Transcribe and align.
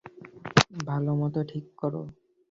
ভালোমত 0.85 1.35
ঠিক 1.49 1.65
কর। 1.77 1.93